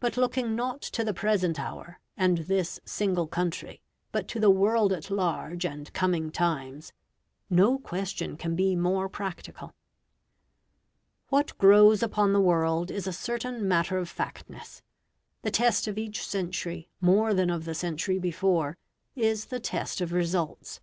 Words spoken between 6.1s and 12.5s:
times, no question can be more practical. What grows upon the